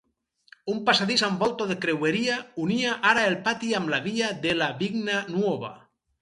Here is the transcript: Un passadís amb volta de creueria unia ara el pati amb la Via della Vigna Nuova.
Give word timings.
Un 0.71 0.77
passadís 0.85 1.23
amb 1.27 1.43
volta 1.43 1.67
de 1.71 1.75
creueria 1.83 2.37
unia 2.63 2.95
ara 3.11 3.27
el 3.33 3.37
pati 3.49 3.71
amb 3.81 3.93
la 3.95 4.01
Via 4.09 4.31
della 4.47 4.71
Vigna 4.81 5.21
Nuova. 5.37 5.73